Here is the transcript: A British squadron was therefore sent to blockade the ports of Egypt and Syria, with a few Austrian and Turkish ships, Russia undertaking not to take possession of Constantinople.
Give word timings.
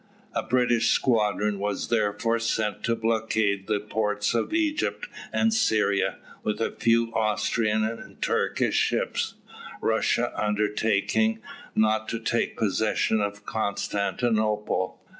A 0.33 0.41
British 0.41 0.87
squadron 0.89 1.59
was 1.59 1.89
therefore 1.89 2.39
sent 2.39 2.81
to 2.85 2.95
blockade 2.95 3.67
the 3.67 3.79
ports 3.79 4.33
of 4.33 4.51
Egypt 4.51 5.07
and 5.31 5.53
Syria, 5.53 6.17
with 6.41 6.59
a 6.59 6.71
few 6.71 7.13
Austrian 7.13 7.83
and 7.83 8.19
Turkish 8.19 8.73
ships, 8.73 9.35
Russia 9.79 10.31
undertaking 10.35 11.37
not 11.75 12.09
to 12.09 12.19
take 12.19 12.57
possession 12.57 13.21
of 13.21 13.45
Constantinople. 13.45 14.99